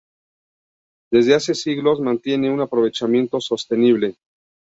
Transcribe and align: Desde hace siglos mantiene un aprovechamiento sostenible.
Desde 1.11 1.35
hace 1.35 1.53
siglos 1.53 1.99
mantiene 1.99 2.49
un 2.49 2.59
aprovechamiento 2.59 3.39
sostenible. 3.39 4.15